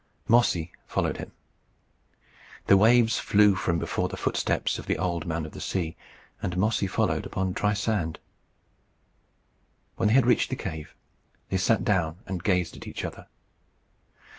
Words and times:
Mossy 0.27 0.71
followed 0.87 1.17
him. 1.17 1.31
The 2.65 2.75
waves 2.75 3.19
flew 3.19 3.53
from 3.53 3.77
before 3.77 4.09
the 4.09 4.17
footsteps 4.17 4.79
of 4.79 4.87
the 4.87 4.97
Old 4.97 5.27
Man 5.27 5.45
of 5.45 5.51
the 5.51 5.61
Sea, 5.61 5.95
and 6.41 6.57
Mossy 6.57 6.87
followed 6.87 7.23
upon 7.27 7.51
dry 7.51 7.73
sand. 7.73 8.17
When 9.97 10.07
they 10.07 10.15
had 10.15 10.25
reached 10.25 10.49
the 10.49 10.55
cave, 10.55 10.95
they 11.49 11.57
sat 11.57 11.83
down 11.85 12.17
and 12.25 12.43
gazed 12.43 12.75
at 12.75 12.87
each 12.87 13.05
other. 13.05 13.27